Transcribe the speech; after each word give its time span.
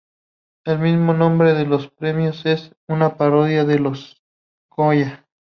El 0.65 0.79
mismo 0.79 1.13
nombre 1.13 1.53
de 1.53 1.67
los 1.67 1.87
premios 1.91 2.43
es 2.47 2.73
una 2.87 3.17
parodia 3.17 3.65
del 3.65 3.77
de 3.77 3.83
los 3.83 4.23
Goya. 4.67 5.27